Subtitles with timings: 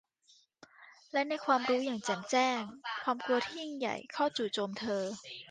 [1.11, 2.61] และในความรู้อย่างแจ่มแจ้ง
[3.03, 5.03] ความกลัวที่ยิ่งใหญ่เข้าจู่โจมเธอ